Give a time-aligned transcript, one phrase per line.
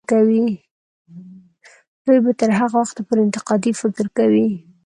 [2.05, 4.47] دوی به تر هغه وخته پورې انتقادي فکر کوي.